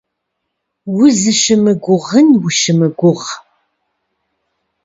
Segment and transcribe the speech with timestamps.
[0.99, 3.27] Узыщымыгугъын ущымыгугъ.